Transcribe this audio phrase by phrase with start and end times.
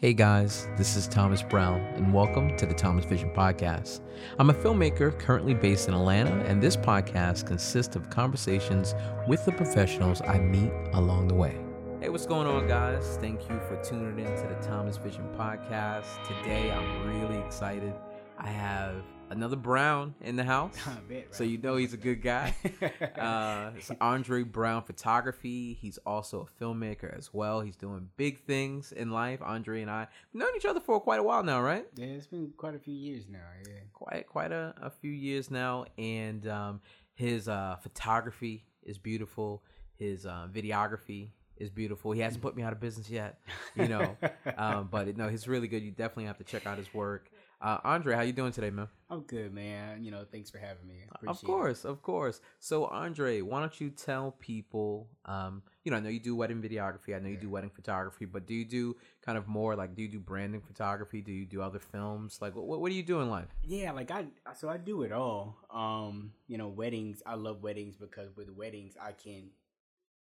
[0.00, 4.00] Hey guys, this is Thomas Brown, and welcome to the Thomas Vision Podcast.
[4.38, 8.94] I'm a filmmaker currently based in Atlanta, and this podcast consists of conversations
[9.28, 11.54] with the professionals I meet along the way.
[12.00, 13.18] Hey, what's going on, guys?
[13.20, 16.06] Thank you for tuning in to the Thomas Vision Podcast.
[16.26, 17.92] Today, I'm really excited.
[18.38, 20.76] I have another Brown in the house,
[21.08, 22.54] bet, so you know he's a good guy.
[23.18, 25.78] uh, it's Andre Brown Photography.
[25.80, 27.60] He's also a filmmaker as well.
[27.60, 29.40] He's doing big things in life.
[29.42, 31.86] Andre and I have known each other for quite a while now, right?
[31.96, 33.38] Yeah, it's been quite a few years now.
[33.66, 33.74] Yeah.
[33.92, 36.80] Quite quite a, a few years now, and um,
[37.14, 39.62] his uh, photography is beautiful.
[39.96, 41.28] His uh, videography
[41.60, 42.12] is beautiful.
[42.12, 43.38] He hasn't put me out of business yet,
[43.76, 44.16] you know,
[44.56, 45.82] um, but no, he's really good.
[45.82, 47.30] You definitely have to check out his work.
[47.62, 48.88] Uh, Andre, how you doing today, man?
[49.10, 50.02] I'm good, man.
[50.02, 51.04] You know, thanks for having me.
[51.26, 52.40] of course, of course.
[52.58, 55.08] So, Andre, why don't you tell people?
[55.26, 57.14] Um, you know, I know you do wedding videography.
[57.14, 60.00] I know you do wedding photography, but do you do kind of more like do
[60.00, 61.20] you do branding photography?
[61.20, 62.38] Do you do other films?
[62.40, 63.48] Like, what what do you do in life?
[63.62, 65.56] Yeah, like I so I do it all.
[65.70, 67.22] Um, you know, weddings.
[67.26, 69.50] I love weddings because with weddings I can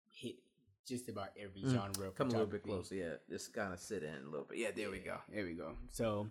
[0.09, 0.35] hit
[0.85, 1.71] just about every Mm.
[1.73, 2.07] genre.
[2.07, 3.13] Of Come a little bit closer, yeah.
[3.29, 4.57] Just kind of sit in a little bit.
[4.59, 5.17] Yeah, there we go.
[5.33, 5.71] There we go.
[5.89, 6.29] So,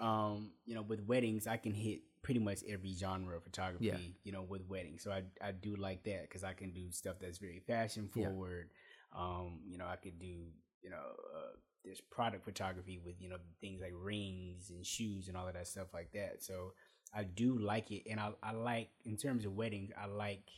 [0.00, 3.86] um, you know, with weddings, I can hit pretty much every genre of photography.
[3.86, 3.96] Yeah.
[4.24, 7.16] You know, with weddings, so I I do like that because I can do stuff
[7.20, 8.24] that's very fashion Yeah.
[8.26, 8.70] forward.
[9.16, 10.46] Um, you know, I could do
[10.82, 10.96] you know
[11.36, 15.54] uh, there's product photography with you know things like rings and shoes and all of
[15.54, 16.42] that stuff like that.
[16.42, 16.72] So
[17.14, 20.48] I do like it, and I I like in terms of weddings, I like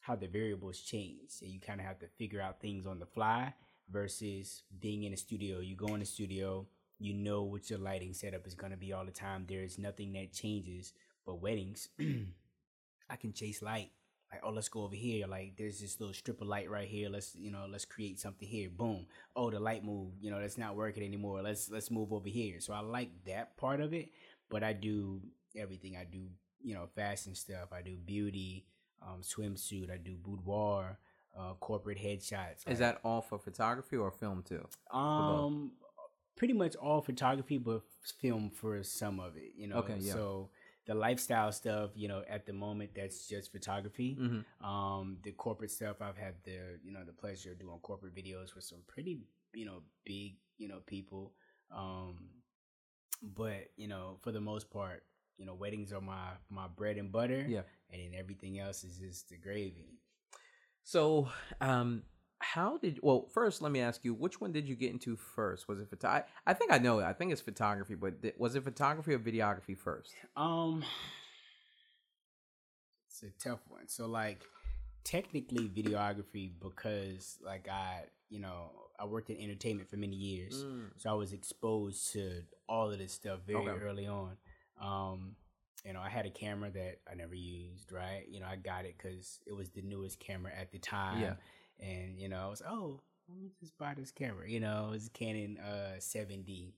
[0.00, 1.30] how the variables change.
[1.30, 3.52] So you kind of have to figure out things on the fly
[3.90, 5.58] versus being in a studio.
[5.60, 6.66] You go in the studio,
[6.98, 9.44] you know what your lighting setup is going to be all the time.
[9.48, 10.92] There is nothing that changes.
[11.24, 11.88] But weddings,
[13.10, 13.90] I can chase light.
[14.32, 15.26] Like, oh, let's go over here.
[15.26, 17.08] Like, there's this little strip of light right here.
[17.08, 18.68] Let's, you know, let's create something here.
[18.68, 19.06] Boom.
[19.36, 20.12] Oh, the light move.
[20.20, 21.42] You know, that's not working anymore.
[21.42, 22.60] Let's let's move over here.
[22.60, 24.10] So I like that part of it.
[24.48, 25.20] But I do
[25.56, 25.96] everything.
[25.96, 26.22] I do,
[26.62, 27.72] you know, fashion stuff.
[27.72, 28.66] I do beauty,
[29.00, 29.90] um, swimsuit.
[29.92, 30.98] I do boudoir,
[31.38, 32.58] uh, corporate headshots.
[32.60, 34.66] Is like- that all for photography or film too?
[34.90, 35.70] um,
[36.36, 37.82] pretty much all photography, but
[38.20, 39.52] film for some of it.
[39.56, 40.12] You know, Okay, yeah.
[40.12, 40.50] so
[40.86, 44.16] the lifestyle stuff, you know, at the moment that's just photography.
[44.20, 44.66] Mm-hmm.
[44.66, 48.54] Um, the corporate stuff, I've had the you know the pleasure of doing corporate videos
[48.54, 49.18] with some pretty
[49.52, 51.32] you know big you know people.
[51.74, 52.16] Um,
[53.22, 55.02] but you know, for the most part,
[55.38, 57.44] you know, weddings are my my bread and butter.
[57.48, 57.62] Yeah.
[57.90, 59.98] and then everything else is just the gravy.
[60.82, 61.28] So,
[61.60, 62.02] um,
[62.38, 63.00] how did?
[63.02, 65.68] Well, first, let me ask you, which one did you get into first?
[65.68, 66.08] Was it photo?
[66.08, 67.04] I, I think I know it.
[67.04, 70.12] I think it's photography, but th- was it photography or videography first?
[70.36, 70.84] Um,
[73.08, 73.88] it's a tough one.
[73.88, 74.42] So like,
[75.04, 80.64] technically videography because like I, you know, I worked in entertainment for many years,
[80.96, 83.78] so I was exposed to all of this stuff very Okay.
[83.82, 84.36] early on.
[84.80, 85.36] Um,
[85.84, 88.24] you know, I had a camera that I never used, right?
[88.28, 91.20] You know, I got it because it was the newest camera at the time.
[91.20, 91.34] Yeah.
[91.80, 94.48] And, you know, I was, oh, let me just buy this camera.
[94.48, 96.72] You know, it was a Canon uh 7D.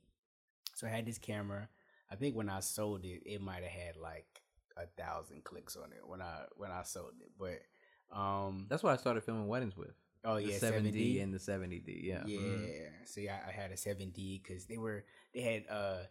[0.74, 1.68] So I had this camera.
[2.10, 4.42] I think when I sold it, it might have had like
[4.76, 7.30] a thousand clicks on it when I when I sold it.
[7.38, 9.92] But um That's what I started filming weddings with.
[10.24, 12.00] oh the yeah, 7D 7D and the 70D.
[12.04, 12.22] Yeah.
[12.26, 12.38] yeah.
[12.38, 12.88] Mhm.
[13.04, 15.04] See, I, I had a 7D because they were
[15.34, 16.04] they had uh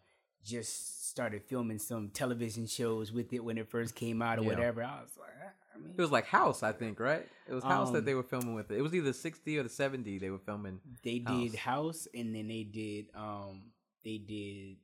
[0.44, 4.48] just started filming some television shows with it when it first came out or Yeah.
[4.50, 4.84] whatever.
[4.84, 7.28] I was like, ah, I mean, It was like House, I think, right?
[7.48, 8.70] It was House that Um, they were filming with.
[8.72, 10.80] It was either 60 or the 70 they were filming.
[11.04, 11.56] they did House.
[11.56, 13.72] House and then they did um
[14.04, 14.78] they did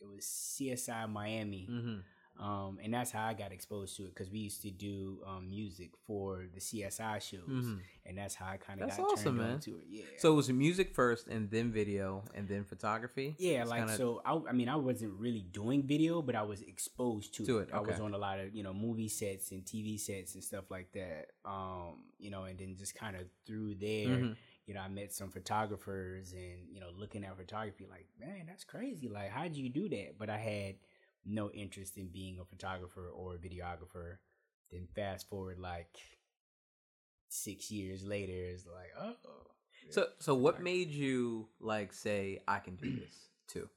[0.00, 1.66] it was CSI Miami.
[1.70, 1.98] Mm-hmm.
[2.38, 5.48] Um, and that's how I got exposed to it because we used to do um,
[5.48, 7.80] music for the CSI shows, Mhm.
[8.04, 9.50] and that's how I kind of got awesome, turned man.
[9.54, 9.84] on to it.
[9.88, 10.04] Yeah.
[10.18, 13.36] So it was music first, and then video, and then photography.
[13.38, 14.20] yeah, It's like kinda- so.
[14.24, 17.68] I, I mean, I wasn't really doing video, but I was exposed to, To it.
[17.68, 20.44] it, I was on a lot of you know movie sets and TV sets and
[20.44, 21.30] stuff like that.
[21.46, 24.36] Um, you know, and then just kind of through there, Mhm.
[24.66, 28.64] you know, I met some photographers and, you know, looking at photography, like, man, that's
[28.64, 29.08] crazy.
[29.08, 30.18] Like, how'd you do that?
[30.18, 30.76] But I had
[31.26, 34.18] no interest in being a photographer or a videographer.
[34.70, 35.96] Then fast forward like
[37.28, 39.14] six years later, it's like, oh.
[39.90, 43.68] So, so what made you like say I can do this too?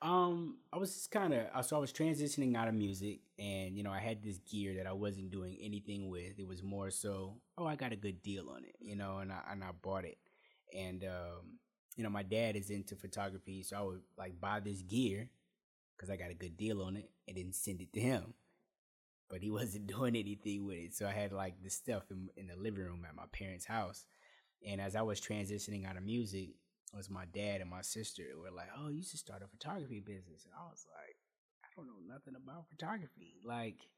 [0.00, 3.82] Um, I was just kind of so I was transitioning out of music, and you
[3.82, 6.38] know I had this gear that I wasn't doing anything with.
[6.38, 9.32] It was more so, oh, I got a good deal on it, you know, and
[9.32, 10.18] I and I bought it,
[10.76, 11.58] and um,
[11.96, 15.30] you know my dad is into photography, so I would like buy this gear
[15.98, 18.34] because I got a good deal on it, and then send it to him.
[19.28, 22.46] But he wasn't doing anything with it, so I had like this stuff in in
[22.46, 24.06] the living room at my parents' house,
[24.66, 26.50] and as I was transitioning out of music,
[26.92, 30.00] it was my dad and my sister were like, "Oh, you should start a photography
[30.00, 31.16] business," and I was like,
[31.64, 33.40] "I don't know nothing about photography.
[33.44, 33.88] Like,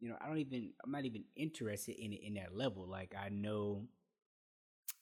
[0.00, 0.72] you know, I don't even.
[0.84, 2.86] I'm not even interested in it in that level.
[2.88, 3.88] Like, I know,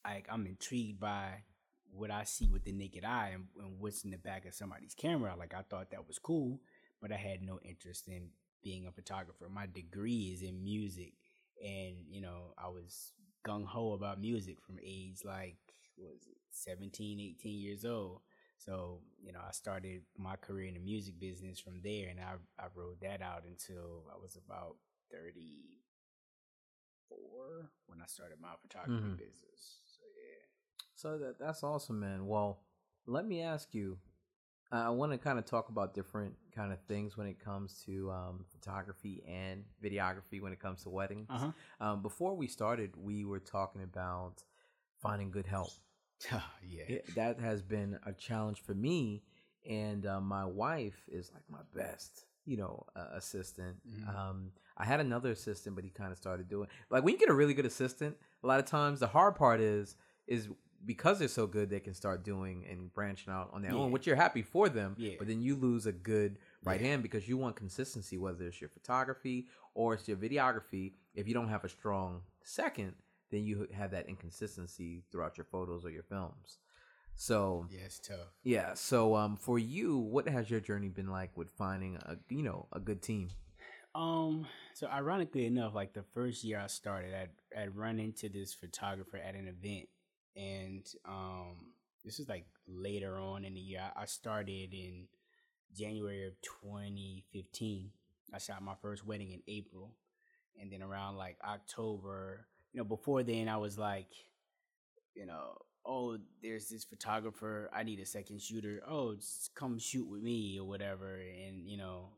[0.04, 1.44] like, I'm intrigued by."
[1.92, 4.94] What I see with the naked eye and, and what's in the back of somebody's
[4.94, 6.60] camera, like I thought that was cool,
[7.00, 8.28] but I had no interest in
[8.62, 9.48] being a photographer.
[9.48, 11.14] My degree is in music,
[11.62, 13.12] and you know, I was
[13.44, 15.56] gung ho about music from age like
[15.96, 18.22] was it 17, 18 years old.
[18.58, 22.34] So, you know, I started my career in the music business from there and I
[22.58, 24.76] I rode that out until I was about
[25.10, 29.14] 34 when I started my photography mm-hmm.
[29.14, 29.80] business.
[31.00, 32.26] So, that that's awesome, man.
[32.26, 32.60] Well,
[33.06, 33.98] let me ask you
[34.72, 38.10] I want to kind of talk about different kind of things when it comes to
[38.10, 41.26] um, photography and videography when it comes to weddings.
[41.28, 41.50] Uh-huh.
[41.80, 44.44] Um, before we started, we were talking about
[45.02, 45.70] finding good help.
[46.32, 49.24] Oh, yeah, it, that has been a challenge for me,
[49.68, 53.76] and uh, my wife is like my best, you know, uh, assistant.
[53.88, 54.16] Mm-hmm.
[54.16, 57.28] Um, I had another assistant, but he kind of started doing like when you get
[57.28, 58.16] a really good assistant.
[58.44, 59.96] A lot of times, the hard part is
[60.28, 60.48] is
[60.84, 63.78] because they're so good, they can start doing and branching out on their yeah.
[63.78, 64.94] own, which you're happy for them.
[64.98, 65.14] Yeah.
[65.18, 66.88] But then you lose a good right yeah.
[66.88, 70.92] hand because you want consistency, whether it's your photography or it's your videography.
[71.14, 72.94] If you don't have a strong second,
[73.30, 76.58] then you have that inconsistency throughout your photos or your films.
[77.14, 78.32] So yeah, it's tough.
[78.42, 78.74] Yeah.
[78.74, 82.66] So um, for you, what has your journey been like with finding a you know
[82.72, 83.28] a good team?
[83.94, 84.46] Um.
[84.72, 89.18] So ironically enough, like the first year I started, I'd I'd run into this photographer
[89.18, 89.88] at an event
[90.36, 91.56] and um,
[92.04, 93.82] this is like later on in the year.
[93.96, 95.06] I started in
[95.76, 97.90] January of 2015.
[98.32, 99.94] I shot my first wedding in April,
[100.60, 104.08] and then around like October, you know, before then I was like,
[105.14, 107.70] you know, oh, there's this photographer.
[107.72, 108.82] I need a second shooter.
[108.88, 109.16] Oh,
[109.54, 111.20] come shoot with me or whatever.
[111.46, 112.10] And you know,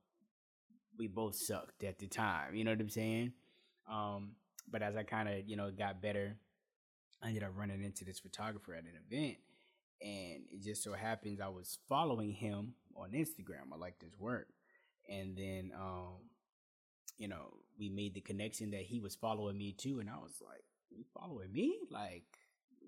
[0.99, 2.55] we both sucked at the time.
[2.55, 3.32] You know what I'm saying?
[3.91, 4.32] Um,
[4.70, 6.37] but as I kind of you know got better
[7.22, 9.36] I ended up running into this photographer at an event,
[10.00, 13.72] and it just so happens I was following him on Instagram.
[13.72, 14.48] I liked his work,
[15.08, 16.16] and then um,
[17.19, 20.42] you know, we made the connection that he was following me too, and I was
[20.44, 21.78] like, "You following me?
[21.90, 22.24] Like,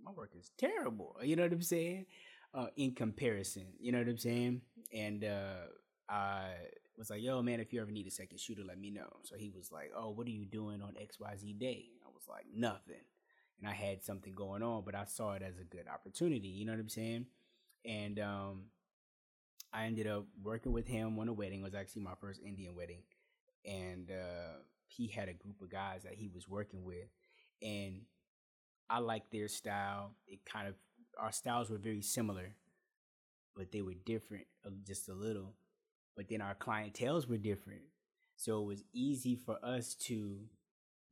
[0.05, 2.07] my work is terrible." You know what I'm saying?
[2.53, 4.61] Uh, in comparison, you know what I'm saying?
[4.93, 5.67] And uh,
[6.09, 6.51] I
[6.97, 9.37] was like, "Yo, man, if you ever need a second shooter, let me know." So
[9.37, 12.25] he was like, "Oh, what are you doing on X Y Z day?" I was
[12.29, 13.03] like, "Nothing."
[13.61, 16.49] And I had something going on, but I saw it as a good opportunity.
[16.49, 17.27] You know what I'm saying?
[17.85, 18.63] And um,
[19.73, 21.61] I ended up working with him on a wedding.
[21.61, 23.03] It was actually my first Indian wedding,
[23.65, 27.09] and uh, he had a group of guys that he was working with,
[27.63, 28.03] and
[28.89, 30.13] I liked their style.
[30.27, 30.75] It kind of
[31.19, 32.55] our styles were very similar,
[33.57, 34.47] but they were different
[34.87, 35.55] just a little.
[36.17, 37.83] But then our clientels were different,
[38.37, 40.39] so it was easy for us to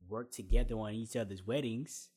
[0.07, 2.09] work together on each other's weddings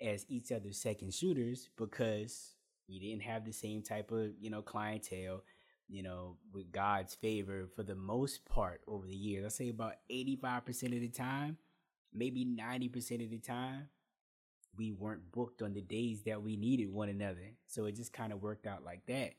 [0.00, 2.54] as each other's second shooters because
[2.88, 5.42] we didn't have the same type of you know clientele
[5.88, 9.44] you know with god's favor for the most part over the years.
[9.44, 11.56] I say about 85% of the time
[12.12, 13.88] maybe 90% of the time
[14.76, 17.54] we weren't booked on the days that we needed one another.
[17.66, 19.32] So it just kind of worked out like that.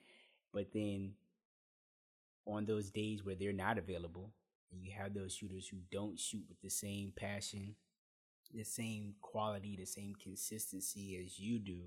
[0.54, 1.14] But then
[2.45, 4.31] on those days where they're not available
[4.71, 7.76] and you have those shooters who don't shoot with the same passion
[8.54, 11.81] the same quality, the same consistency as you do,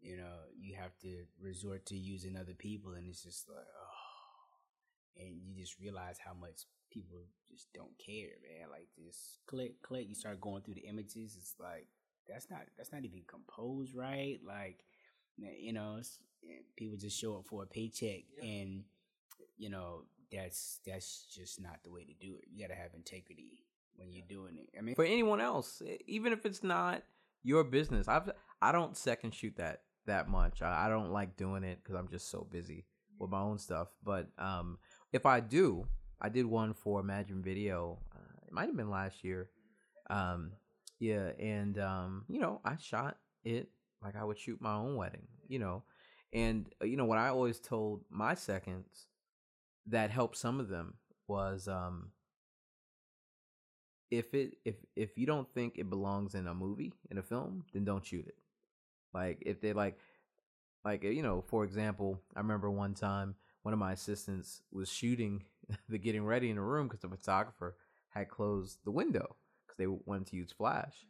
[0.00, 5.22] you know, you have to resort to using other people, and it's just like, oh,
[5.22, 7.18] and you just realize how much people
[7.50, 8.70] just don't care, man.
[8.70, 10.06] Like just click, click.
[10.08, 11.36] You start going through the images.
[11.38, 11.88] It's like
[12.28, 14.38] that's not that's not even composed right.
[14.46, 14.84] Like
[15.36, 16.00] you know,
[16.76, 18.44] people just show up for a paycheck, yeah.
[18.44, 18.84] and
[19.56, 22.44] you know that's that's just not the way to do it.
[22.52, 23.64] You got to have integrity
[23.96, 24.68] when you're doing it.
[24.78, 27.02] I mean, for anyone else, even if it's not
[27.42, 30.62] your business, I've I don't second shoot that that much.
[30.62, 32.86] I, I don't like doing it because I'm just so busy
[33.18, 33.88] with my own stuff.
[34.02, 34.78] But um,
[35.12, 35.86] if I do,
[36.20, 37.98] I did one for Imagine Video.
[38.14, 39.50] Uh, it might have been last year.
[40.10, 40.52] Um,
[40.98, 43.68] yeah, and um, you know, I shot it
[44.02, 45.26] like I would shoot my own wedding.
[45.48, 45.82] You know,
[46.32, 49.06] and uh, you know what I always told my seconds
[49.86, 50.94] that helped some of them
[51.26, 52.10] was um
[54.18, 57.64] if it if if you don't think it belongs in a movie in a film
[57.72, 58.36] then don't shoot it
[59.12, 59.98] like if they like
[60.84, 65.44] like you know for example i remember one time one of my assistants was shooting
[65.88, 67.76] the getting ready in a room because the photographer
[68.10, 71.06] had closed the window because they wanted to use flash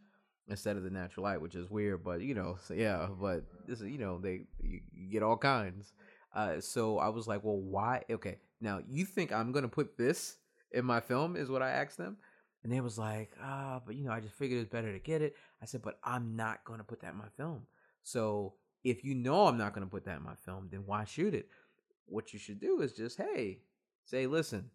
[0.48, 3.80] instead of the natural light, which is weird, but you know, so yeah, but this
[3.80, 4.80] is you know they you,
[5.10, 5.92] get all kinds.
[6.34, 8.02] Uh, so I was like, well, why?
[8.10, 10.36] Okay, now you think I'm gonna put this
[10.72, 11.36] in my film?
[11.36, 12.16] Is what I asked them,
[12.64, 15.22] and they was like, ah, but you know, I just figured it's better to get
[15.22, 15.36] it.
[15.62, 17.66] I said, but I'm not gonna put that in my film.
[18.02, 21.34] So if you know I'm not gonna put that in my film, then why shoot
[21.34, 21.48] it?
[22.06, 23.60] What you should do is just, hey,
[24.04, 24.70] say, listen,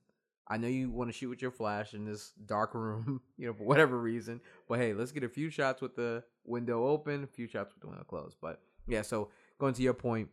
[0.48, 3.54] I know you want to shoot with your flash in this dark room, you know,
[3.54, 4.40] for whatever reason.
[4.68, 7.82] But hey, let's get a few shots with the window open, a few shots with
[7.82, 8.38] the window closed.
[8.42, 9.30] But yeah, so
[9.60, 10.30] going to your point,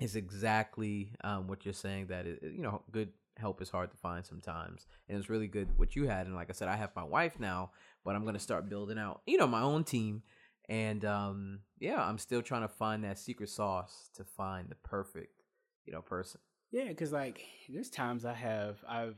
[0.00, 2.06] is exactly um, what you're saying.
[2.08, 5.68] That it, you know, good help is hard to find sometimes, and it's really good
[5.76, 6.26] what you had.
[6.26, 7.70] And like I said, I have my wife now,
[8.04, 10.22] but I'm gonna start building out, you know, my own team.
[10.68, 15.42] And um, yeah, I'm still trying to find that secret sauce to find the perfect,
[15.84, 16.40] you know, person.
[16.70, 19.16] Yeah, because like there's times I have I've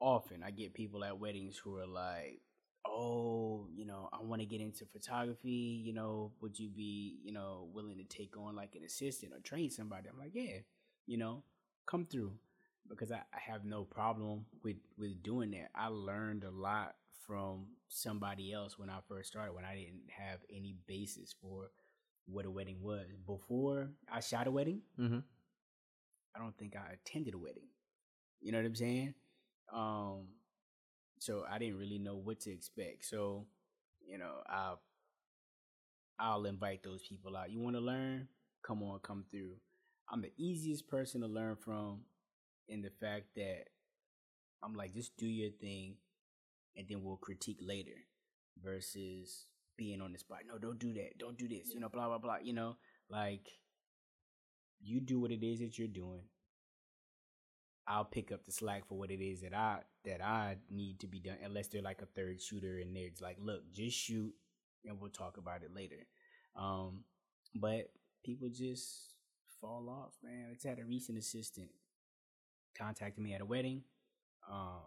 [0.00, 2.40] often I get people at weddings who are like,
[2.86, 5.82] "Oh, you know, I want to get into photography.
[5.84, 9.40] You know, would you be, you know, willing to take on like an assistant or
[9.40, 10.58] train somebody?" I'm like, "Yeah,
[11.06, 11.42] you know,
[11.86, 12.32] come through,"
[12.88, 15.70] because I, I have no problem with with doing that.
[15.74, 16.94] I learned a lot
[17.26, 21.70] from somebody else when I first started when I didn't have any basis for
[22.26, 23.06] what a wedding was.
[23.26, 25.18] Before I shot a wedding, Mm-hmm.
[26.34, 27.68] I don't think I attended a wedding.
[28.40, 29.14] You know what I'm saying?
[29.72, 30.28] Um,
[31.18, 33.04] so I didn't really know what to expect.
[33.06, 33.46] So,
[34.06, 34.80] you know, I'll
[36.18, 37.50] I'll invite those people out.
[37.50, 38.28] You want to learn?
[38.62, 39.52] Come on, come through.
[40.10, 42.00] I'm the easiest person to learn from
[42.68, 43.64] in the fact that
[44.62, 45.96] I'm like, just do your thing
[46.76, 47.96] and then we'll critique later
[48.62, 49.46] versus
[49.76, 50.40] being on the spot.
[50.46, 51.18] No, don't do that.
[51.18, 51.72] Don't do this.
[51.72, 52.38] You know, blah, blah, blah.
[52.42, 52.76] You know,
[53.08, 53.48] like
[54.80, 56.22] you do what it is that you're doing.
[57.86, 61.06] I'll pick up the slack for what it is that I that I need to
[61.06, 64.34] be done, unless they're like a third shooter and they're like, look, just shoot
[64.84, 66.06] and we'll talk about it later.
[66.54, 67.04] Um,
[67.54, 67.90] but
[68.24, 69.14] people just
[69.60, 70.48] fall off, man.
[70.50, 71.70] I just had a recent assistant
[72.78, 73.82] contacted me at a wedding.
[74.50, 74.80] Um,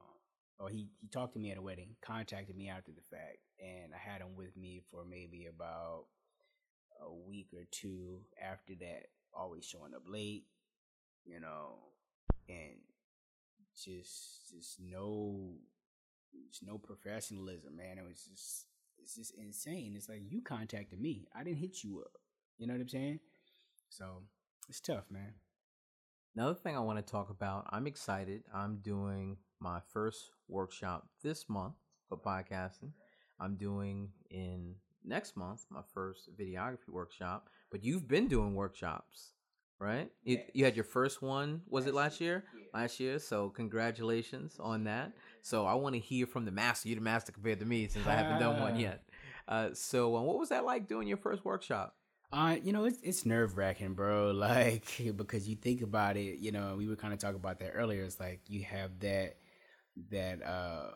[0.60, 3.93] or he, he talked to me at a wedding, contacted me after the fact, and
[3.93, 6.05] I had him with me for maybe about
[7.01, 10.45] a week or two after that, always showing up late,
[11.25, 11.79] you know,
[12.48, 12.77] and
[13.75, 15.55] just just no
[16.48, 17.98] just no professionalism, man.
[17.98, 18.65] It was just
[19.01, 19.93] it's just insane.
[19.95, 21.27] It's like you contacted me.
[21.36, 22.12] I didn't hit you up.
[22.57, 23.19] You know what I'm saying?
[23.89, 24.24] So
[24.69, 25.33] it's tough, man.
[26.36, 28.44] Another thing I want to talk about, I'm excited.
[28.54, 31.74] I'm doing my first workshop this month
[32.08, 32.92] for podcasting.
[33.38, 37.50] I'm doing in next month my first videography workshop.
[37.70, 39.34] But you've been doing workshops,
[39.78, 40.10] right?
[40.24, 42.46] You, you had your first one, was it last year?
[42.74, 43.20] Last year.
[43.20, 45.12] So congratulations on that.
[45.42, 46.88] So I want to hear from the master.
[46.88, 49.04] You're the master compared to me since I haven't done one yet.
[49.50, 51.96] Uh, so uh, what was that like doing your first workshop?
[52.32, 54.32] Uh, you know, it's it's nerve wracking, bro.
[54.42, 54.86] Like
[55.18, 58.04] because you think about it, you know, we were kind of talking about that earlier.
[58.04, 59.38] It's like you have that
[60.10, 60.92] that uh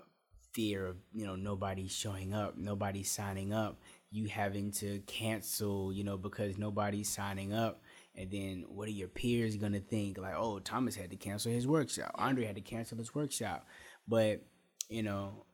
[0.53, 6.03] fear of you know nobody showing up, nobody signing up, you having to cancel, you
[6.05, 7.81] know, because nobody's signing up.
[8.15, 10.17] And then what are your peers gonna think?
[10.17, 12.11] Like, oh, Thomas had to cancel his workshop.
[12.15, 13.67] Andre had to cancel his workshop.
[14.07, 14.41] But
[14.89, 15.45] you know,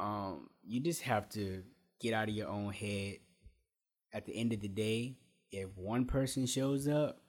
[0.00, 1.62] um, you just have to
[2.00, 3.18] get out of your own head.
[4.12, 5.16] At the end of the day,
[5.52, 7.20] if one person shows up,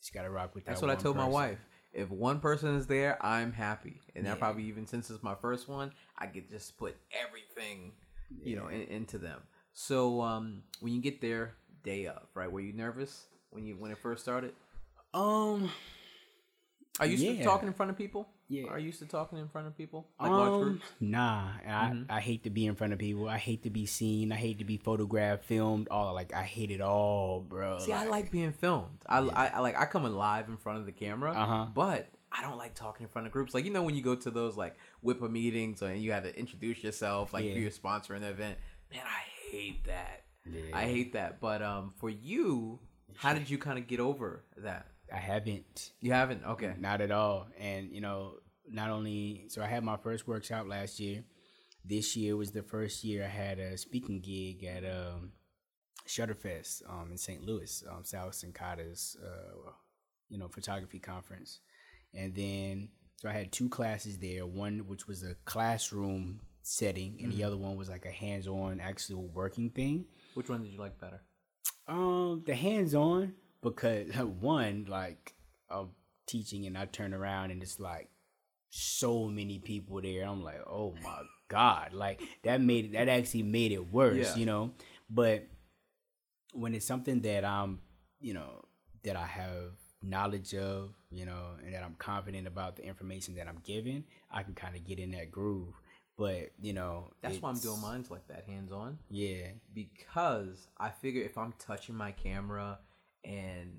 [0.00, 0.72] just gotta rock with that.
[0.72, 1.58] That's what I told my wife.
[1.92, 4.32] If one person is there, I'm happy, and Yeah.
[4.32, 7.92] that probably even since it's my first one, I could just put everything,
[8.42, 9.40] you know, in, into them.
[9.72, 12.50] So um, when you get there, day of, right?
[12.50, 14.52] Were you nervous when you when it first started?
[15.14, 15.70] Um,
[17.00, 17.44] Are you Yeah.
[17.44, 18.28] talking in front of people?
[18.48, 18.68] Yeah.
[18.68, 20.86] Are you used to talking in front of people like large um, groups?
[21.00, 21.48] nah.
[21.66, 22.06] I, Mhm.
[22.08, 23.28] I hate to be in front of people.
[23.28, 24.30] I hate to be seen.
[24.30, 25.88] I hate to be photographed, filmed.
[25.90, 27.78] All like I hate it all, bro.
[27.80, 28.98] See, I like being filmed.
[29.06, 29.32] I, Yeah.
[29.34, 31.66] I, I like I come alive in front of the camera, Uh-huh.
[31.74, 33.52] but I don't like talking in front of groups.
[33.54, 36.38] Like you know when you go to those like WIPA meetings and you have to
[36.38, 37.54] introduce yourself, like Yeah.
[37.54, 38.58] you're sponsoring the event.
[38.92, 40.22] Man, I hate that.
[40.48, 40.62] Yeah.
[40.72, 41.40] I hate that.
[41.40, 42.78] But um, for you,
[43.16, 44.86] how did you kind of get over that?
[45.12, 45.92] I haven't.
[46.00, 46.44] You haven't.
[46.44, 46.74] Okay.
[46.78, 47.48] Not at all.
[47.58, 48.34] And you know,
[48.68, 51.24] not only so I had my first workshop last year.
[51.84, 55.32] This year was the first year I had a speaking gig at um
[56.08, 57.42] Shutterfest um in St.
[57.42, 59.70] Louis, um Sal Cincotta's uh
[60.28, 61.60] you know, photography conference.
[62.12, 67.32] And then so I had two classes there, one which was a classroom setting and
[67.32, 70.06] the other one was like a hands-on actual working thing.
[70.34, 71.22] Which one did you like better?
[71.86, 74.08] Um, the hands-on because
[74.40, 75.34] one like
[75.70, 75.90] I'm
[76.26, 78.08] teaching and I turn around and it's like
[78.70, 80.24] so many people there.
[80.24, 84.36] I'm like, oh my god, like that made it that actually made it worse, Yeah.
[84.36, 84.72] you know.
[85.08, 85.46] But
[86.52, 87.80] when it's something that I'm,
[88.20, 88.64] you know,
[89.04, 89.72] that I have
[90.02, 94.42] knowledge of, you know, and that I'm confident about the information that I'm giving, I
[94.42, 95.74] can kind of get in that groove.
[96.18, 98.98] But you know, That's why I'm doing mine's like that, hands on.
[99.10, 102.78] Yeah, because I figure if I'm touching my camera
[103.26, 103.72] and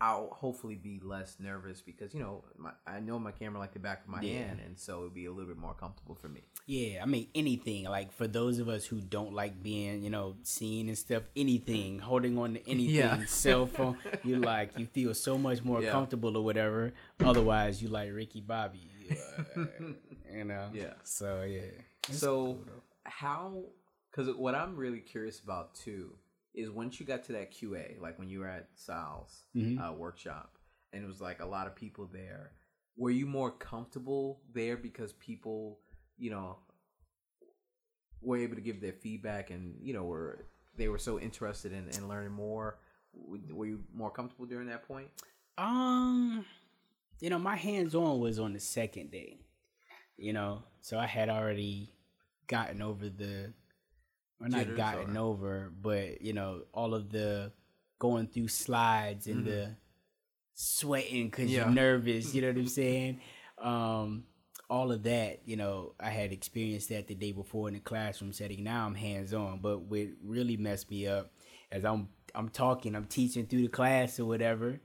[0.00, 3.78] I'll hopefully be less nervous because you know my, I know my camera like the
[3.78, 4.38] back of my Yeah.
[4.46, 6.40] hand and so it'd be a little bit more comfortable for me.
[6.66, 7.84] Yeah, I mean anything.
[7.84, 12.00] Like for those of us who don't like being, you know, seen and stuff, anything,
[12.00, 13.24] holding on to anything, Yeah.
[13.26, 15.92] cell phone, you like you feel so much more Yeah.
[15.92, 16.92] comfortable or whatever.
[17.20, 19.64] Otherwise, you like Ricky Bobby, uh,
[20.34, 20.68] you know.
[20.72, 20.94] Yeah.
[21.04, 21.60] So yeah.
[22.08, 23.62] It's so cool, how?
[24.10, 26.14] Because what I'm really curious about too
[26.54, 29.78] is once you got to that QA, like when you were at Sal's Mhm.
[29.78, 30.58] uh, workshop,
[30.92, 32.52] and it was like a lot of people there.
[32.96, 35.80] Were you more comfortable there because people,
[36.18, 36.58] you know,
[38.20, 41.88] were able to give their feedback and you know were they were so interested in,
[41.88, 42.78] in learning more?
[43.14, 45.08] Were you more comfortable during that point?
[45.58, 46.46] Um,
[47.20, 49.38] you know, my hands on was on the second day.
[50.16, 51.92] You know, so I had already
[52.46, 53.52] gotten over the,
[54.42, 57.52] or not gotten or- over, but you know, all of the
[57.98, 59.76] going through slides and the
[60.54, 61.64] sweating because Yeah.
[61.64, 62.34] you're nervous.
[62.34, 63.20] You know what I'm saying?
[63.58, 64.24] Um,
[64.68, 68.32] all of that, you know, I had experienced that the day before in the classroom
[68.32, 68.64] setting.
[68.64, 71.32] Now I'm hands on, but what really messed me up
[71.70, 74.80] as I'm I'm talking, I'm teaching through the class or whatever,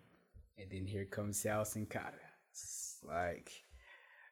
[0.58, 2.12] and then here comes Sal Cincotta.
[2.52, 3.52] It's like,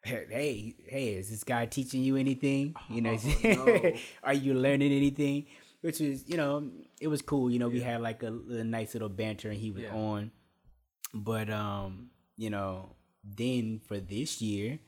[0.06, 2.76] hey, hey, is this guy teaching you anything?
[2.90, 3.94] You know, Oh, no.
[4.24, 5.48] are you learning anything?
[5.82, 6.70] Which was, you know,
[7.00, 7.50] it was cool.
[7.52, 9.94] You know, we had like a, a nice little banter, and he was Yeah.
[9.96, 10.32] on.
[11.14, 14.80] But um, you know, then for this year,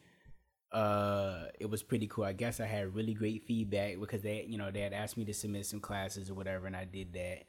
[0.71, 2.25] uh, it was pretty cool.
[2.25, 5.25] I guess I had really great feedback because they, you know, they had asked me
[5.25, 7.43] to submit some classes or whatever, and I did that.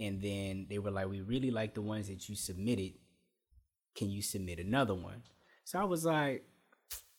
[0.00, 2.92] And then they were like, "We really like the ones that you submitted.
[3.94, 5.22] Can you submit another one?"
[5.64, 6.44] So I was like,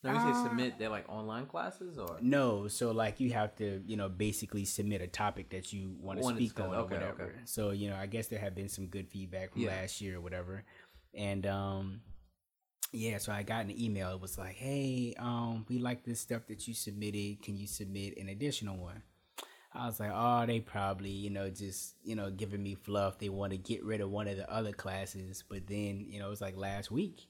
[0.03, 3.55] Now you say Uh, submit, they're like online classes or no, so like you have
[3.57, 6.96] to, you know, basically submit a topic that you want to speak on or Okay,
[6.96, 7.24] whatever.
[7.24, 7.39] okay.
[7.46, 9.70] So, you know, I guess there have been some good feedback from Yeah.
[9.70, 10.63] last year or whatever.
[11.13, 12.01] And um
[12.92, 14.11] yeah, so I got an email.
[14.13, 17.42] It was like, "Hey, um we like this stuff that you submitted.
[17.42, 19.01] Can you submit an additional one?"
[19.74, 23.18] I was like, "Oh, they probably, you know, just, you know, giving me fluff.
[23.18, 26.27] They want to get rid of one of the other classes." But then, you know,
[26.27, 27.27] it was like last week.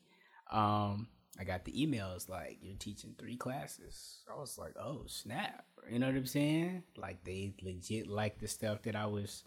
[0.51, 1.07] Um
[1.39, 4.19] I got the emails like you're teaching three classes.
[4.31, 5.65] I was like, oh snap!
[5.91, 6.83] You know what I'm saying?
[6.95, 9.43] Like they legit like the stuff that I was,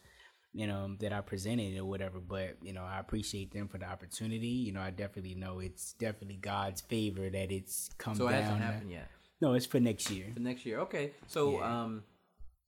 [0.53, 2.18] you know, that I presented or whatever.
[2.18, 4.49] But you know, I appreciate them for the opportunity.
[4.49, 8.42] You know, I definitely know it's definitely God's favor that it's come so it down.
[8.42, 9.09] hasn't happened yet.
[9.40, 10.27] No, it's for next year.
[10.35, 10.81] For next year.
[10.81, 11.12] Okay.
[11.29, 11.83] So Yeah.
[11.83, 12.03] um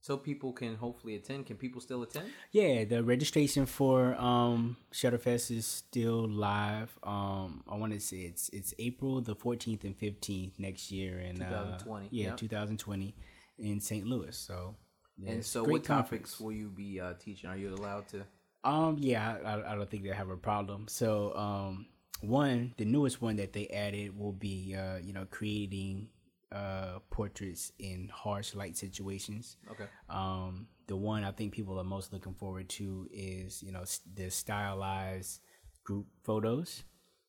[0.01, 1.45] so people can hopefully attend.
[1.45, 2.29] Can people still attend?
[2.51, 6.97] Yeah, the registration for um Shutterfest is still live.
[7.03, 11.35] Um, I want to say it's it's April the 14th and 15th next year in
[11.35, 12.35] 2020, Uh, yeah, yeah.
[12.35, 13.15] 2020
[13.59, 14.05] in St.
[14.05, 14.35] Louis.
[14.35, 14.75] So
[15.17, 17.49] yeah, and so what topics will you be uh, teaching?
[17.49, 18.25] Are you allowed to?
[18.63, 20.87] Um, yeah, I, I don't think they have a problem.
[20.89, 21.85] So, um,
[22.21, 26.09] one, the newest one that they added will be, uh, you know, creating
[26.51, 29.57] uh portraits in harsh light situations.
[29.71, 29.85] Okay.
[30.09, 33.83] Um, the one I think people are most looking forward to is, you know,
[34.15, 35.41] the stylized
[35.83, 36.83] group photos,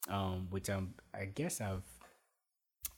[0.09, 1.83] um, which I'm, I guess I've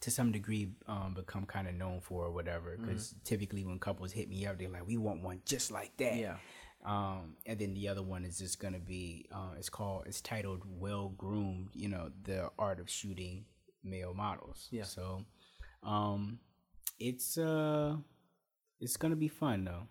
[0.03, 2.77] to some degree um, become kind of known for or whatever.
[2.77, 6.17] Because typically when couples hit me up, they're like, "We want one just like that."
[6.17, 6.37] Yeah.
[6.85, 10.63] Um, and then the other one is just gonna be, uh, it's called, it's titled
[10.67, 13.45] "Well Groomed." You know, the art of shooting
[13.85, 14.69] male models.
[14.71, 14.85] Yeah.
[14.85, 15.25] So,
[15.83, 16.39] um,
[16.99, 17.97] it's uh,
[18.81, 19.89] it's gonna be fun though.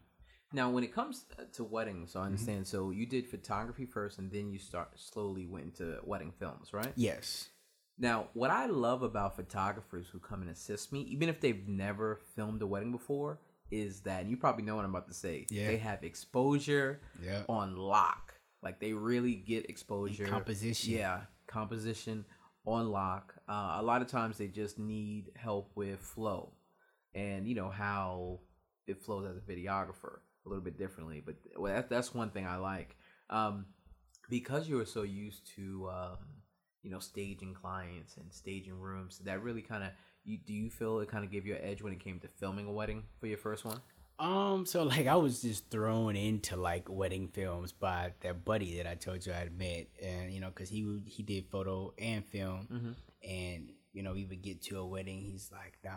[0.53, 2.17] Now, when it comes uh, to weddings, Mm-hmm.
[2.17, 2.67] so I understand.
[2.67, 6.91] So you did photography first, and then you start slowly went into wedding films, right?
[6.95, 7.47] Yes.
[7.97, 12.19] Now, what I love about photographers who come and assist me, even if they've never
[12.35, 15.45] filmed a wedding before, is that and you probably know what I'm about to say.
[15.49, 15.67] Yeah.
[15.67, 17.43] They have exposure Yeah.
[17.47, 18.33] on lock.
[18.63, 20.25] Like they really get exposure.
[20.25, 20.93] composition.
[20.93, 22.25] Yeah, composition
[22.65, 23.35] on lock.
[23.51, 26.53] Uh, a lot of times they just need help with flow,
[27.13, 28.39] and you know how
[28.87, 31.21] it flows as a videographer a little bit differently.
[31.25, 32.95] But well, that, that's one thing I like
[33.29, 33.65] um,
[34.29, 36.17] because you were so used to um,
[36.81, 39.19] you know staging clients and staging rooms.
[39.25, 39.89] That really kind of
[40.23, 42.29] you do you feel it kind of gave you an edge when it came to
[42.39, 43.81] filming a wedding for your first one?
[44.17, 48.87] Um, so like I was just thrown into like wedding films by that buddy that
[48.87, 52.25] I told you I had met, and you know, cause he he did photo and
[52.25, 52.91] film, Mm-hmm.
[53.23, 55.19] And you know, we would get to a wedding.
[55.19, 55.91] He's like, nah,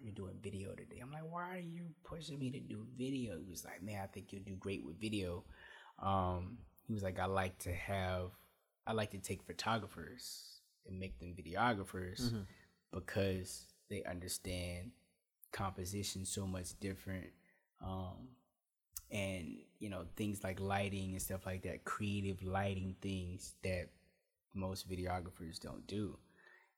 [0.00, 1.00] you're doing video today.
[1.02, 3.36] I'm like, why are you pushing me to do video?
[3.38, 5.44] He was like, man, I think you'll do great with video.
[6.00, 8.30] Um, he was like, I like to have,
[8.86, 12.42] I like to take photographers and make them videographers mm-hmm.
[12.92, 14.92] because they understand
[15.50, 17.30] composition so much different.
[17.84, 18.28] Um,
[19.10, 23.88] and you know things like lighting and stuff like that, creative lighting things that
[24.54, 26.16] most videographers don't do.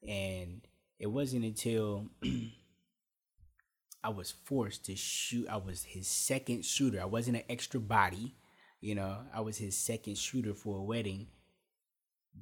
[0.07, 0.61] And
[0.99, 2.09] it wasn't until
[4.05, 5.49] I was forced to shoot.
[5.49, 7.01] I was his second shooter.
[7.01, 8.35] I wasn't an extra body,
[8.81, 9.19] you know.
[9.35, 11.29] I was his second shooter for a wedding.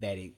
[0.01, 0.33] That it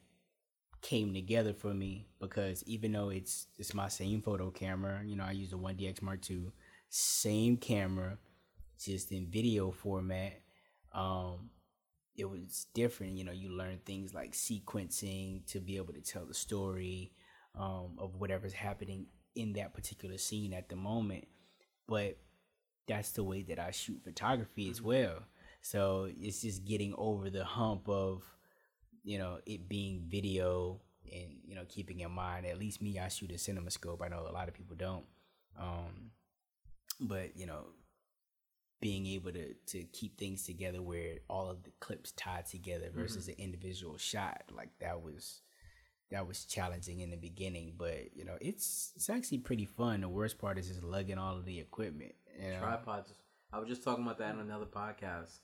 [0.83, 5.25] came together for me because even though it's it's my same photo camera, you know,
[5.25, 6.53] I use the One DX Mark II,
[6.91, 8.19] same camera,
[8.79, 10.41] just in video format.
[10.93, 11.51] Um,
[12.17, 13.17] it was different.
[13.17, 17.13] You know, you learn things like sequencing to be able to tell the story
[17.59, 21.27] um, of whatever's happening in that particular scene at the moment.
[21.87, 22.19] But
[22.87, 24.89] that's the way that I shoot photography as mm-hmm.
[24.89, 25.19] well.
[25.61, 28.23] So it's just getting over the hump of,
[29.03, 33.09] you know, it being video and, you know, keeping in mind, at least me, I
[33.09, 34.03] shoot a cinema scope.
[34.03, 35.05] I know a lot of people don't.
[35.59, 36.11] Um,
[37.01, 37.67] but, you know,
[38.85, 43.23] being able to, to keep things together where all of the clips tied together versus
[43.25, 43.41] mm-hmm.
[43.41, 45.41] an individual shot, like that was
[46.11, 50.03] that was challenging in the beginning, but you know, it's it's actually pretty fun.
[50.03, 52.13] The worst part is just lugging all of the equipment.
[52.39, 52.59] You know?
[52.59, 53.15] Tripods.
[53.55, 55.39] I was just talking about that in another podcast.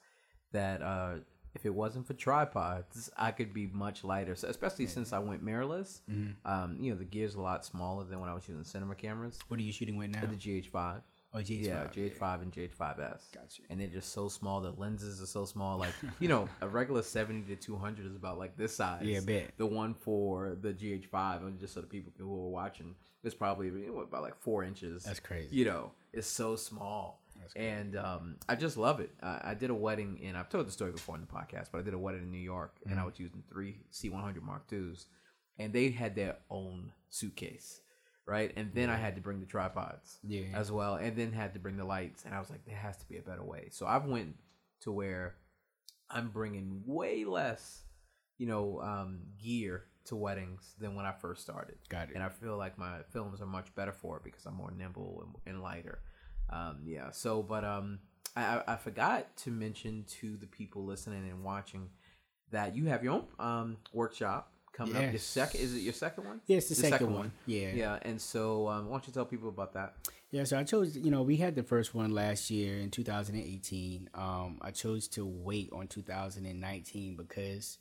[0.52, 1.14] That uh,
[1.54, 4.34] if it wasn't for tripods, I could be much lighter.
[4.34, 4.90] So especially yeah.
[4.90, 6.32] since I went mirrorless, mm-hmm.
[6.44, 9.38] um, you know, the gear's a lot smaller than when I was using cinema cameras.
[9.48, 10.26] What are you shooting with now?
[10.26, 11.00] The GH5.
[11.32, 11.64] Oh, GH5.
[11.64, 13.32] Yeah, GH5 and GH5S.
[13.32, 13.62] Gotcha.
[13.70, 14.60] And they're just so small.
[14.60, 15.78] The lenses are so small.
[15.78, 19.02] Like, you know, a regular 70 to 200 is about like this size.
[19.04, 19.52] Yeah, bet.
[19.56, 23.68] The one for the GH5, and just so the people who are watching, is probably
[23.68, 25.04] you know, about like four inches.
[25.04, 25.54] That's crazy.
[25.54, 27.22] You know, it's so small.
[27.40, 29.10] That's And um, I just love it.
[29.22, 31.78] I, I, did a wedding, and I've told the story before in the podcast, but
[31.78, 32.90] I did a wedding in New York, mm-hmm.
[32.90, 33.06] and I mm.
[33.06, 35.06] was using three C100 Mark IIs,
[35.58, 37.80] and they had their own suitcase
[38.30, 38.52] right?
[38.56, 41.58] And then I had to bring the tripods, yeah, as well, and then had to
[41.60, 42.24] bring the lights.
[42.24, 43.68] And I was like, there has to be a better way.
[43.72, 44.36] So I've went
[44.82, 45.34] to where
[46.08, 47.82] I'm bringing way less,
[48.38, 51.76] you know, um, gear to weddings than when I first started.
[51.88, 52.14] Got it.
[52.14, 55.24] And I feel like my films are much better for it because I'm more nimble
[55.26, 55.98] and, and lighter.
[56.50, 57.10] Um, yeah.
[57.10, 57.98] So, but um,
[58.36, 61.90] I, I forgot to mention to the people listening and watching
[62.52, 65.04] that you have your own um, workshop coming yes.
[65.04, 65.12] up.
[65.12, 66.40] Your second is it your second one?
[66.46, 67.18] Yes, the, the second, second one.
[67.18, 67.32] one.
[67.46, 67.98] Yeah, yeah.
[68.02, 69.94] And so, um, why don't you tell people about that?
[70.30, 70.96] Yeah, so I chose.
[70.96, 74.10] You know, we had the first one last year in 2018.
[74.14, 77.78] Um, I chose to wait on 2019 because,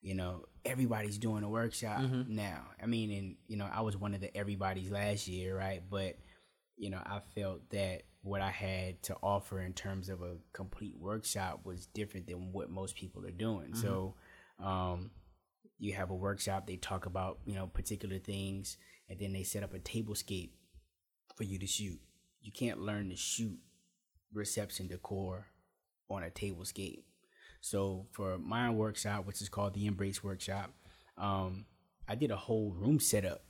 [0.00, 2.34] you know, everybody's doing a workshop mm-hmm.
[2.34, 2.62] now.
[2.82, 5.82] I mean, and you know, I was one of the everybody's last year, right?
[5.88, 6.16] But
[6.76, 10.96] you know, I felt that what I had to offer in terms of a complete
[10.98, 13.72] workshop was different than what most people are doing.
[13.72, 13.82] Mm-hmm.
[13.82, 14.14] So,
[14.62, 15.10] um,
[15.80, 18.76] you have a workshop they talk about you know particular things
[19.08, 20.50] and then they set up a tablescape
[21.34, 21.98] for you to shoot.
[22.42, 23.58] You can't learn to shoot
[24.32, 25.46] reception decor
[26.08, 27.02] on a tablescape.
[27.60, 30.70] So for my workshop which is called the embrace workshop
[31.18, 31.66] um,
[32.08, 33.42] i did a whole room setup.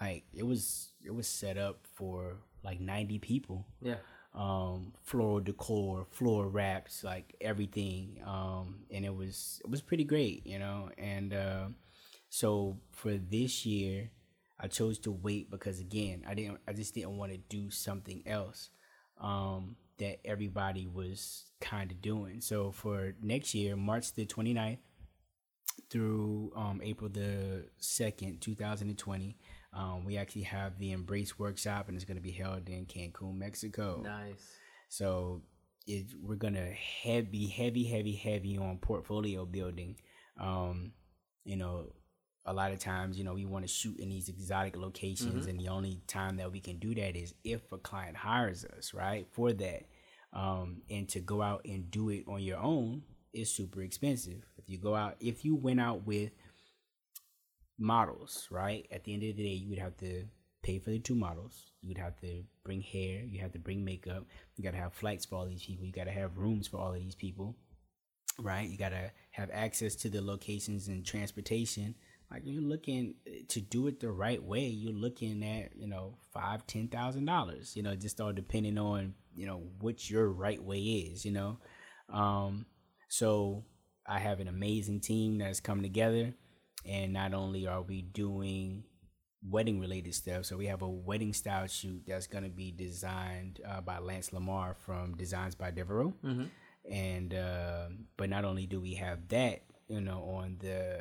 [0.00, 3.66] Like it was it was set up for like 90 people.
[3.80, 3.96] Yeah
[4.36, 8.20] um, floral decor, floor wraps, like everything.
[8.24, 10.90] Um, and it was it was pretty great, you know.
[10.98, 11.68] And uh,
[12.28, 14.10] so for this year,
[14.60, 18.22] I chose to wait because again, I didn't I just didn't want to do something
[18.26, 18.70] else
[19.20, 22.40] um, that everybody was kind of doing.
[22.40, 24.78] So for next year, March the 29th
[25.88, 29.36] through um, April the 2nd, 2020,
[29.76, 33.34] um, we actually have the Embrace Workshop, and it's going to be held in Cancun,
[33.34, 34.00] Mexico.
[34.02, 34.56] Nice.
[34.88, 35.42] So
[35.86, 39.96] it, we're going to heavy, be heavy, heavy, heavy on portfolio building.
[40.40, 40.92] Um,
[41.44, 41.92] you know,
[42.46, 45.50] a lot of times, you know, we want to shoot in these exotic locations, mm-hmm.
[45.50, 48.94] and the only time that we can do that is if a client hires us,
[48.94, 49.82] right, for that.
[50.32, 54.42] Um, and to go out and do it on your own is super expensive.
[54.56, 56.30] If you go out, if you went out with
[57.78, 58.86] models, right?
[58.90, 60.24] At the end of the day, you would have to
[60.62, 61.72] pay for the two models.
[61.82, 63.22] You would have to bring hair.
[63.24, 64.24] You have to bring makeup.
[64.56, 65.86] You got to have flights for all these people.
[65.86, 67.56] You got to have rooms for all of these people,
[68.38, 68.68] right?
[68.68, 71.94] You got to have access to the locations and transportation.
[72.30, 73.14] Like you're looking
[73.48, 74.66] to do it the right way.
[74.66, 77.76] You're looking at you know five, ten thousand dollars.
[77.76, 81.24] You know, just all depending on you know what your right way is.
[81.24, 81.58] You know,
[82.12, 82.66] um,
[83.08, 83.64] so
[84.08, 86.34] I have an amazing team that's come together
[86.86, 88.84] and not only are we doing
[89.48, 90.44] wedding related stuff.
[90.44, 94.32] So we have a wedding style shoot that's going to be designed uh, by Lance
[94.32, 96.14] Lamar from Designs by Devereaux.
[96.24, 96.44] Mm-hmm.
[96.92, 101.00] And uh, but not only do we have that, you know, on the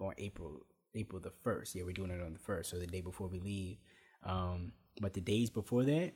[0.00, 0.60] on April
[0.94, 1.74] April the first.
[1.74, 3.78] Yeah, we're doing it on the first, so the day before we leave.
[4.24, 6.12] Um, but the days before that,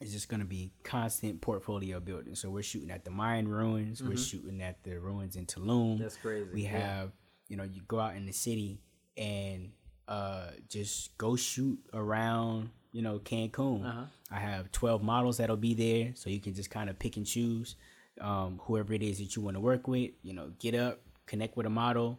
[0.00, 2.34] it's just going to be constant portfolio building.
[2.36, 4.02] So we're shooting at the Mayan ruins.
[4.02, 5.94] We're shooting at the ruins in Tulum.
[5.94, 6.02] Mm-hmm.
[6.02, 6.48] That's crazy.
[6.52, 6.78] We Yeah.
[6.78, 7.12] have,
[7.48, 8.80] you know, you go out in the city
[9.16, 9.70] and
[10.08, 13.86] uh, just go shoot around, you know, Cancun.
[13.86, 14.04] Uh-huh.
[14.30, 16.12] I have 12 models that'll be there.
[16.14, 17.76] So you can just kind of pick and choose
[18.20, 20.10] um, whoever it is that you want to work with.
[20.22, 22.18] You know, get up, connect with a model,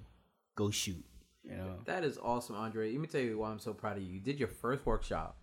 [0.55, 1.03] go shoot.
[1.43, 2.91] You know, That is awesome, Andre.
[2.91, 4.09] Let me tell you why I'm so proud of you.
[4.09, 5.37] You did your first workshop,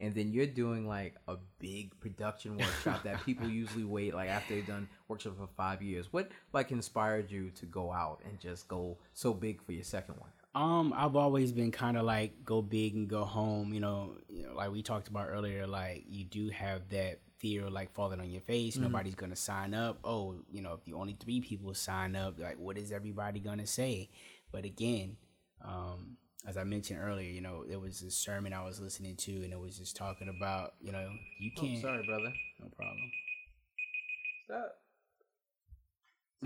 [0.00, 4.54] and then you're doing like a big production workshop that people usually wait like after
[4.54, 6.08] they've done workshop for five years.
[6.10, 10.16] What like inspired you to go out and just go so big for your second
[10.18, 10.30] one?
[10.52, 13.72] Um, I've always been kind of like go big and go home.
[13.72, 15.66] You know, you know, like we talked about earlier.
[15.66, 18.76] Like you do have that fear of like falling on your face.
[18.76, 19.98] Nobody's gonna sign up.
[20.02, 23.66] Oh, you know, if the only three people sign up, like what is everybody gonna
[23.66, 24.10] say?
[24.50, 25.16] But again,
[25.64, 29.32] um, as I mentioned earlier, you know, there was a sermon I was listening to,
[29.42, 31.80] and it was just talking about, you know, you Oh, can't.
[31.82, 32.32] sorry, brother.
[32.60, 33.10] No problem.
[34.46, 34.76] Stop.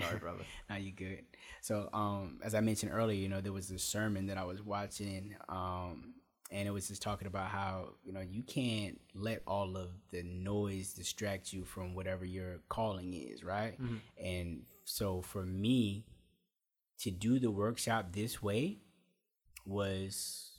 [0.00, 0.44] Sorry, brother.
[0.68, 1.24] Now you good.
[1.62, 4.60] So, um, as I mentioned earlier, you know, there was this sermon that I was
[4.62, 6.14] watching, um,
[6.50, 10.22] and it was just talking about how you know you can't let all of the
[10.24, 13.78] noise distract you from whatever your calling is, right?
[14.22, 16.04] And so, for me,
[17.00, 18.78] to do the workshop this way
[19.64, 20.58] was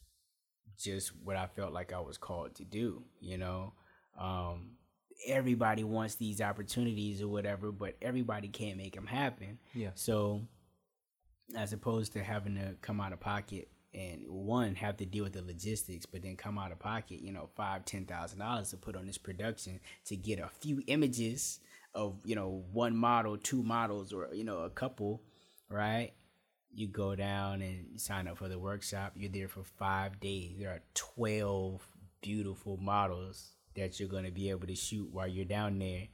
[0.78, 3.04] just what I felt like I was called to do.
[3.20, 3.74] You know,
[4.20, 4.72] um,
[5.28, 9.60] everybody wants these opportunities or whatever, but everybody can't make them happen.
[9.74, 9.92] Yeah.
[9.96, 10.42] So,
[11.56, 15.34] as opposed to having to come out of pocket and one have to deal with
[15.34, 18.78] the logistics, but then come out of pocket, you know, five, ten thousand dollars to
[18.78, 21.60] put on this production to get a few images
[21.94, 25.22] of you know one model, two models, or you know a couple,
[25.70, 26.12] right?
[26.76, 29.14] You go down and you sign up for the workshop.
[29.16, 30.58] You're there for five days.
[30.60, 31.88] There are twelve
[32.22, 36.08] beautiful models that you're going to be able to shoot while you're down there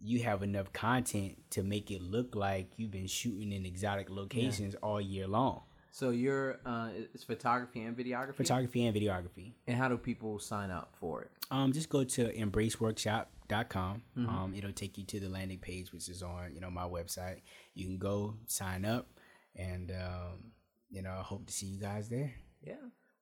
[0.00, 4.74] you have enough content to make it look like you've been shooting in exotic locations
[4.76, 5.62] all year long.
[5.90, 8.34] So you're uh, it's photography and videography.
[8.34, 9.54] Photography and videography.
[9.66, 11.30] and how do people sign up for it?
[11.50, 14.02] Um, just go to embraceworkshop.com.
[14.18, 17.38] Um, it'll take you to the landing page, which is on you know my website.
[17.74, 19.08] You can go sign up,
[19.56, 20.52] and um,
[20.90, 22.32] you know I hope to see you guys there.
[22.62, 22.74] Yeah.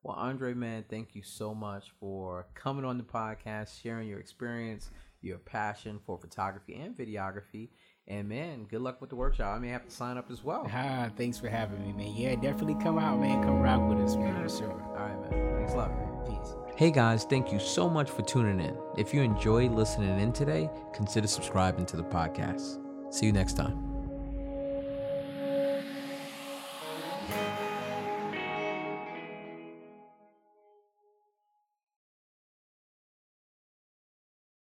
[0.03, 4.91] Well, Andre, man, thank you so much for coming on the podcast, sharing your experience,
[5.23, 7.71] your passion for photography and videography.
[8.07, 9.57] And man, good luck with the workshop.
[9.57, 10.69] I may have to sign up as well.
[10.71, 12.15] Ah, thanks for having me, man.
[12.15, 13.43] Yeah, definitely come out, man.
[13.43, 14.83] Come rock with us, man, for sure.
[14.95, 15.57] All right, man.
[15.57, 15.91] Thanks a lot.
[15.91, 16.11] man.
[16.27, 16.55] Peace.
[16.77, 18.77] Hey guys, thank you so much for tuning in.
[18.99, 22.79] If you enjoyed listening in today, consider subscribing to the podcast.
[23.15, 23.94] See you next time.